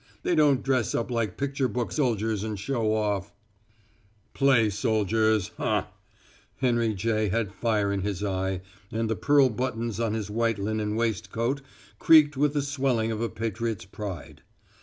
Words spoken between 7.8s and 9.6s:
in his eye, and the pearl